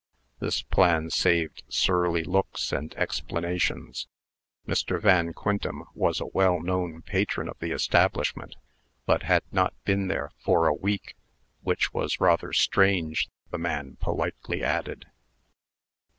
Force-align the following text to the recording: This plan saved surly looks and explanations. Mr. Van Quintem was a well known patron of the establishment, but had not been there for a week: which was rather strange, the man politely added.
This 0.39 0.63
plan 0.63 1.11
saved 1.11 1.61
surly 1.69 2.23
looks 2.23 2.71
and 2.71 2.91
explanations. 2.95 4.07
Mr. 4.67 4.99
Van 4.99 5.31
Quintem 5.31 5.83
was 5.93 6.19
a 6.19 6.25
well 6.25 6.59
known 6.59 7.03
patron 7.03 7.47
of 7.47 7.59
the 7.59 7.69
establishment, 7.69 8.55
but 9.05 9.21
had 9.21 9.43
not 9.51 9.75
been 9.85 10.07
there 10.07 10.31
for 10.39 10.65
a 10.65 10.73
week: 10.73 11.15
which 11.61 11.93
was 11.93 12.19
rather 12.19 12.51
strange, 12.51 13.29
the 13.51 13.59
man 13.59 13.95
politely 13.97 14.63
added. 14.63 15.05